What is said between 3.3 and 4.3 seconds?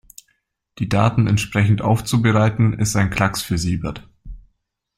für Siebert.